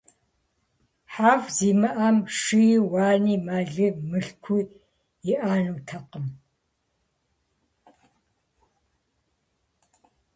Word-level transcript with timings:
ХьэфӀ 1.13 1.49
зимыӀэм 1.55 2.17
шыи, 2.37 2.75
уани, 2.91 3.35
мэли, 3.45 3.87
мылъкуи 4.09 4.61
иӀэнутэкъым. 5.31 6.27